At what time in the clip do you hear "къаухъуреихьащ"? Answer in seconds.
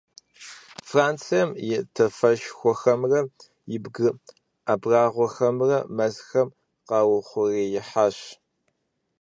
6.87-8.17